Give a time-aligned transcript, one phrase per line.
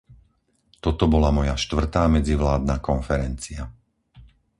[0.85, 3.61] Toto bola moja štvrtá medzivládna konferencia.